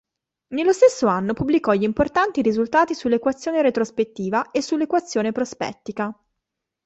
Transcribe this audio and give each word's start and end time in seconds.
Nello 0.55 0.73
stesso 0.73 1.05
anno 1.05 1.33
pubblicò 1.33 1.73
gli 1.73 1.83
importanti 1.83 2.41
risultati 2.41 2.95
sull'equazione 2.95 3.61
retrospettiva 3.61 4.49
e 4.49 4.63
sull'equazione 4.63 5.31
prospettica. 5.31 6.11